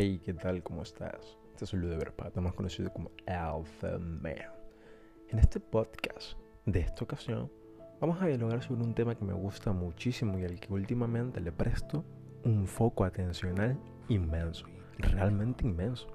[0.00, 0.62] Hey, ¿qué tal?
[0.62, 1.36] ¿Cómo estás?
[1.58, 4.36] Te saludo de Verpata, más conocido como Alpha Man.
[5.28, 6.34] En este podcast
[6.66, 7.50] de esta ocasión,
[8.00, 11.50] vamos a dialogar sobre un tema que me gusta muchísimo y al que últimamente le
[11.50, 12.04] presto
[12.44, 13.76] un foco atencional
[14.08, 14.66] inmenso,
[14.98, 16.06] realmente inmenso.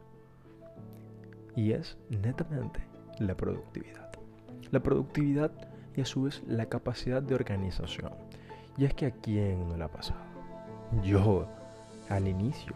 [1.57, 2.79] Y es netamente
[3.20, 4.13] la productividad.
[4.71, 5.52] La productividad
[5.93, 8.13] y a su vez la capacidad de organización.
[8.77, 10.23] Y es que a quién no le ha pasado.
[11.04, 11.50] Yo,
[12.07, 12.75] al inicio,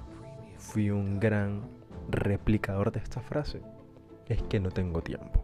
[0.57, 1.61] fui un gran
[2.09, 3.61] replicador de esta frase.
[4.27, 5.43] Es que no tengo tiempo.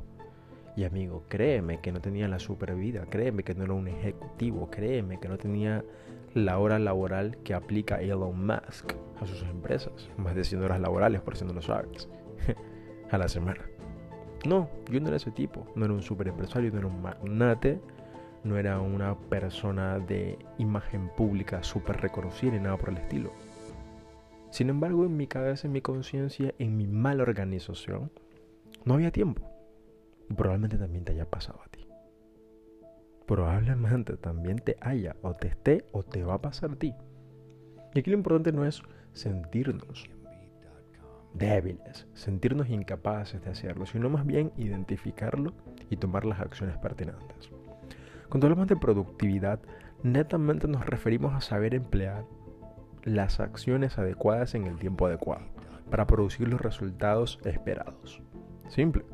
[0.75, 4.69] Y amigo, créeme que no tenía la super vida, créeme que no era un ejecutivo,
[4.71, 5.83] créeme que no tenía
[6.33, 10.09] la hora laboral que aplica Elon Musk a sus empresas.
[10.17, 12.09] Más de 100 horas laborales, por si no sabes,
[13.11, 13.61] a la semana.
[14.45, 15.65] No, yo no era ese tipo.
[15.75, 17.79] No era un super empresario, no era un magnate,
[18.43, 23.31] no era una persona de imagen pública súper reconocida ni nada por el estilo.
[24.53, 28.11] Sin embargo, en mi cabeza, en mi conciencia, en mi mala organización,
[28.85, 29.41] no había tiempo.
[30.37, 31.87] Probablemente también te haya pasado a ti.
[33.25, 36.93] Probablemente también te haya o te esté o te va a pasar a ti.
[37.95, 40.07] Y aquí lo importante no es sentirnos
[41.33, 45.55] débiles, sentirnos incapaces de hacerlo, sino más bien identificarlo
[45.89, 47.49] y tomar las acciones pertinentes.
[48.29, 49.59] Cuando hablamos de productividad,
[50.03, 52.23] netamente nos referimos a saber emplear
[53.03, 55.43] las acciones adecuadas en el tiempo adecuado
[55.89, 58.21] para producir los resultados esperados.
[58.69, 59.05] Simple.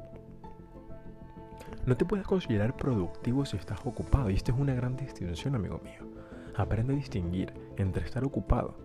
[1.86, 5.80] No te puedes considerar productivo si estás ocupado y esta es una gran distinción, amigo
[5.84, 6.08] mío.
[6.56, 8.76] Aprende a distinguir entre estar ocupado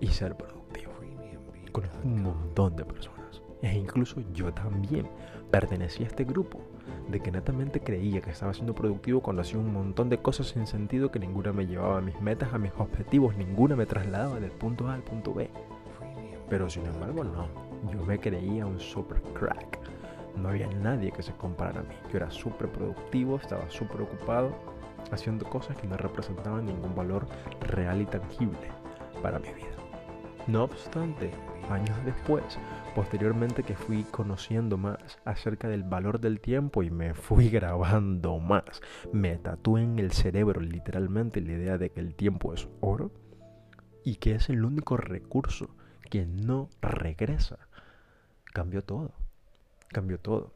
[0.00, 0.92] y ser productivo.
[1.72, 3.15] Conozco un montón de personas
[3.62, 5.08] e incluso yo también
[5.50, 6.60] pertenecía a este grupo
[7.08, 10.66] de que netamente creía que estaba siendo productivo cuando hacía un montón de cosas sin
[10.66, 14.50] sentido que ninguna me llevaba a mis metas, a mis objetivos, ninguna me trasladaba del
[14.50, 15.48] punto A al punto B.
[16.48, 17.48] Pero sin embargo no,
[17.90, 19.78] yo me creía un super crack.
[20.36, 21.94] No había nadie que se comparara a mí.
[22.10, 24.54] Yo era súper productivo, estaba súper ocupado,
[25.10, 27.26] haciendo cosas que no representaban ningún valor
[27.60, 28.68] real y tangible
[29.22, 29.66] para mi vida.
[30.46, 31.30] No obstante,
[31.70, 32.58] años después,
[32.96, 34.96] posteriormente que fui conociendo más
[35.26, 38.80] acerca del valor del tiempo y me fui grabando más,
[39.12, 43.12] me tatué en el cerebro literalmente la idea de que el tiempo es oro
[44.02, 45.76] y que es el único recurso
[46.08, 47.58] que no regresa.
[48.54, 49.12] Cambió todo,
[49.88, 50.54] cambió todo.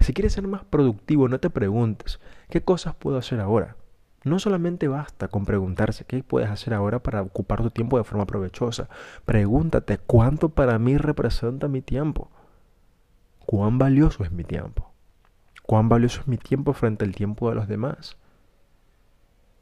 [0.00, 3.76] Si quieres ser más productivo, no te preguntes, ¿qué cosas puedo hacer ahora?
[4.24, 8.26] No solamente basta con preguntarse qué puedes hacer ahora para ocupar tu tiempo de forma
[8.26, 8.88] provechosa.
[9.24, 12.30] Pregúntate cuánto para mí representa mi tiempo.
[13.46, 14.92] ¿Cuán valioso es mi tiempo?
[15.64, 18.16] ¿Cuán valioso es mi tiempo frente al tiempo de los demás?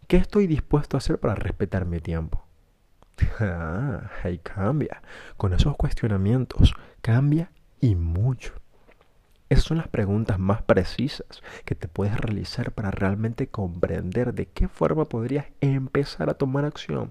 [0.06, 2.44] ¿Qué estoy dispuesto a hacer para respetar mi tiempo?
[3.40, 5.02] Ah, ahí cambia.
[5.36, 7.50] Con esos cuestionamientos cambia
[7.80, 8.59] y mucho.
[9.50, 14.68] Esas son las preguntas más precisas que te puedes realizar para realmente comprender de qué
[14.68, 17.10] forma podrías empezar a tomar acción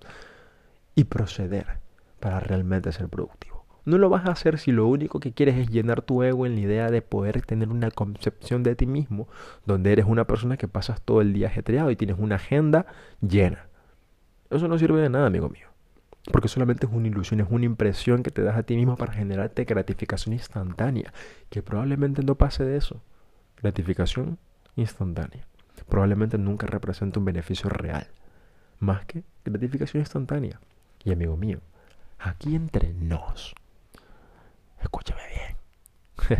[0.96, 1.80] y proceder
[2.22, 3.66] para realmente ser productivo.
[3.84, 6.56] No lo vas a hacer si lo único que quieres es llenar tu ego en
[6.56, 9.28] la idea de poder tener una concepción de ti mismo,
[9.66, 12.86] donde eres una persona que pasas todo el día ajetreado y tienes una agenda
[13.20, 13.68] llena.
[14.50, 15.69] Eso no sirve de nada, amigo mío.
[16.32, 19.14] Porque solamente es una ilusión, es una impresión que te das a ti mismo para
[19.14, 21.14] generarte gratificación instantánea.
[21.50, 23.02] Que probablemente no pase de eso.
[23.62, 24.38] Gratificación
[24.76, 25.48] instantánea.
[25.88, 28.08] Probablemente nunca represente un beneficio real.
[28.80, 30.60] Más que gratificación instantánea.
[31.04, 31.60] Y amigo mío,
[32.20, 33.56] aquí entre nos.
[34.82, 36.40] Escúchame bien.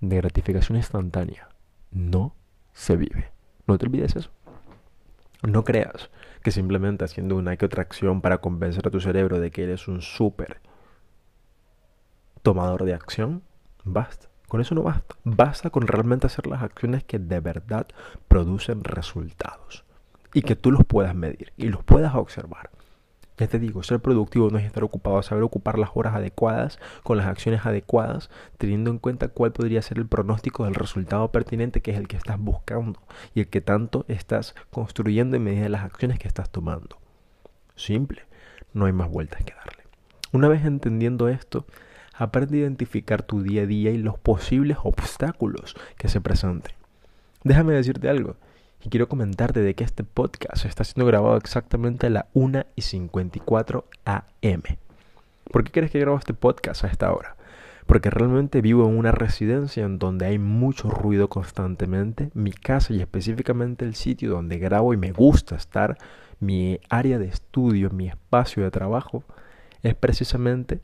[0.00, 1.48] de gratificación instantánea
[1.90, 2.34] no
[2.72, 3.30] se vive.
[3.66, 4.30] No te olvides eso.
[5.42, 6.10] No creas
[6.42, 9.88] que simplemente haciendo una que otra acción para convencer a tu cerebro de que eres
[9.88, 10.60] un súper
[12.42, 13.42] tomador de acción,
[13.84, 14.28] basta.
[14.48, 15.14] Con eso no basta.
[15.22, 17.86] Basta con realmente hacer las acciones que de verdad
[18.26, 19.84] producen resultados
[20.34, 22.70] y que tú los puedas medir y los puedas observar.
[23.40, 27.16] Ya te digo, ser productivo no es estar ocupado, saber ocupar las horas adecuadas, con
[27.16, 28.28] las acciones adecuadas,
[28.58, 32.18] teniendo en cuenta cuál podría ser el pronóstico del resultado pertinente que es el que
[32.18, 33.00] estás buscando
[33.34, 36.98] y el que tanto estás construyendo en medida de las acciones que estás tomando.
[37.76, 38.26] Simple,
[38.74, 39.84] no hay más vueltas que darle.
[40.32, 41.64] Una vez entendiendo esto,
[42.12, 46.74] aprende a identificar tu día a día y los posibles obstáculos que se presenten.
[47.42, 48.36] Déjame decirte algo.
[48.82, 52.82] Y quiero comentarte de que este podcast está siendo grabado exactamente a la 1 y
[52.82, 54.62] 54 AM.
[55.50, 57.36] ¿Por qué crees que grabo este podcast a esta hora?
[57.86, 62.30] Porque realmente vivo en una residencia en donde hay mucho ruido constantemente.
[62.34, 65.98] Mi casa y específicamente el sitio donde grabo y me gusta estar,
[66.38, 69.24] mi área de estudio, mi espacio de trabajo,
[69.82, 70.80] es precisamente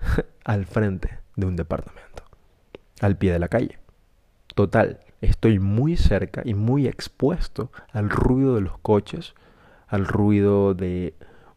[0.44, 2.22] al frente de un departamento,
[3.00, 3.78] al pie de la calle.
[4.54, 9.34] Total, estoy muy cerca y muy expuesto al ruido de los coches,
[9.88, 11.14] al ruido de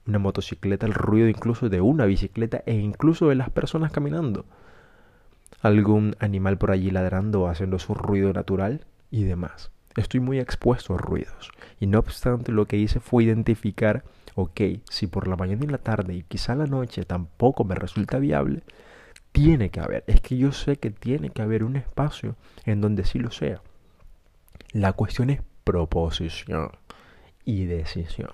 [0.08, 4.46] una motocicleta, al ruido incluso de una bicicleta e incluso de las personas caminando.
[5.62, 9.72] Algún animal por allí ladrando haciendo su ruido natural y demás.
[9.96, 11.52] Estoy muy expuesto a ruidos.
[11.80, 14.04] Y no obstante, lo que hice fue identificar,
[14.36, 18.18] ok, si por la mañana y la tarde y quizá la noche tampoco me resulta
[18.18, 18.64] viable,
[19.32, 22.36] tiene que haber, es que yo sé que tiene que haber un espacio
[22.66, 23.62] en donde sí lo sea.
[24.74, 26.72] La cuestión es proposición
[27.46, 28.32] y decisión.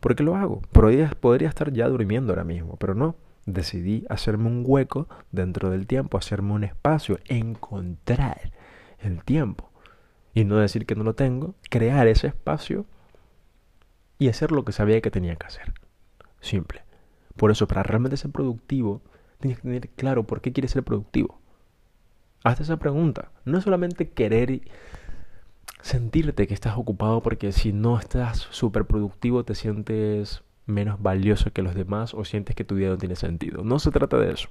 [0.00, 0.60] ¿Por qué lo hago?
[0.72, 3.16] Podría, podría estar ya durmiendo ahora mismo, pero no.
[3.46, 8.52] Decidí hacerme un hueco dentro del tiempo, hacerme un espacio, encontrar
[9.00, 9.70] el tiempo.
[10.34, 12.86] Y no decir que no lo tengo, crear ese espacio
[14.18, 15.74] y hacer lo que sabía que tenía que hacer.
[16.40, 16.82] Simple.
[17.36, 19.02] Por eso, para realmente ser productivo,
[19.38, 21.38] tienes que tener claro por qué quieres ser productivo.
[22.42, 23.30] Hazte esa pregunta.
[23.44, 24.60] No es solamente querer
[25.80, 31.62] sentirte que estás ocupado porque si no estás súper productivo te sientes menos valioso que
[31.62, 33.64] los demás o sientes que tu vida no tiene sentido.
[33.64, 34.48] No se trata de eso.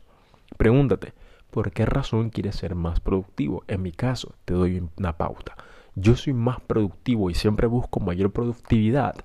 [0.58, 1.14] Pregúntate,
[1.50, 3.64] ¿por qué razón quieres ser más productivo?
[3.68, 5.56] En mi caso, te doy una pauta.
[5.96, 9.16] Yo soy más productivo y siempre busco mayor productividad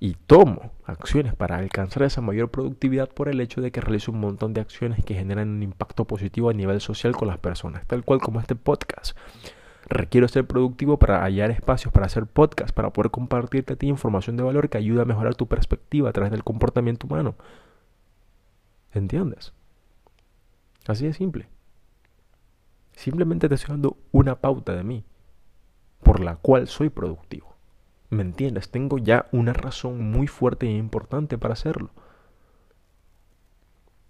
[0.00, 4.20] y tomo acciones para alcanzar esa mayor productividad por el hecho de que realizo un
[4.20, 8.04] montón de acciones que generan un impacto positivo a nivel social con las personas, tal
[8.04, 9.16] cual como este podcast.
[9.86, 14.36] Requiero ser productivo para hallar espacios para hacer podcast, para poder compartirte a ti información
[14.36, 17.34] de valor que ayuda a mejorar tu perspectiva a través del comportamiento humano.
[18.92, 19.52] ¿Entiendes?
[20.86, 21.48] Así de simple.
[22.92, 25.04] Simplemente te estoy dando una pauta de mí,
[26.02, 27.53] por la cual soy productivo.
[28.14, 28.70] ¿Me entiendes?
[28.70, 31.90] Tengo ya una razón muy fuerte e importante para hacerlo.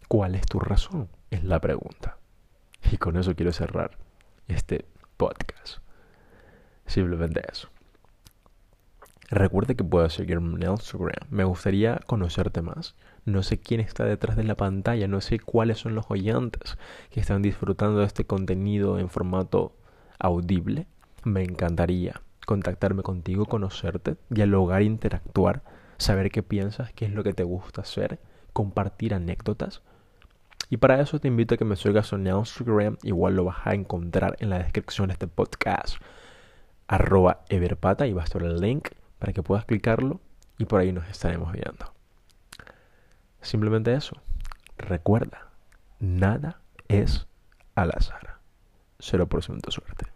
[0.08, 1.08] ¿Cuál es tu razón?
[1.30, 2.18] Es la pregunta.
[2.92, 3.96] Y con eso quiero cerrar
[4.46, 4.84] este
[5.16, 5.78] podcast.
[6.84, 7.70] Simplemente eso.
[9.30, 11.26] Recuerda que puedes seguirme en Instagram.
[11.30, 12.96] Me gustaría conocerte más.
[13.24, 16.76] No sé quién está detrás de la pantalla, no sé cuáles son los oyentes
[17.08, 19.74] que están disfrutando de este contenido en formato
[20.18, 20.86] audible.
[21.24, 25.62] Me encantaría contactarme contigo, conocerte, dialogar, interactuar,
[25.98, 28.20] saber qué piensas, qué es lo que te gusta hacer,
[28.52, 29.82] compartir anécdotas.
[30.70, 33.74] Y para eso te invito a que me sigas en Instagram, igual lo vas a
[33.74, 35.96] encontrar en la descripción de este podcast,
[36.88, 38.88] arroba everpata, y va a estar el link
[39.18, 40.20] para que puedas clicarlo
[40.58, 41.92] y por ahí nos estaremos viendo.
[43.40, 44.16] Simplemente eso.
[44.78, 45.50] Recuerda,
[46.00, 47.26] nada es
[47.74, 48.38] al azar.
[48.98, 50.06] 0% suerte.